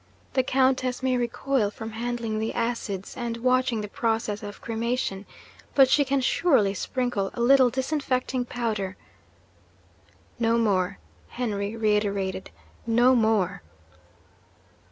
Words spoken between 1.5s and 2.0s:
from